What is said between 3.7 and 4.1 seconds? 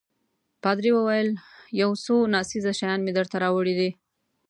دي.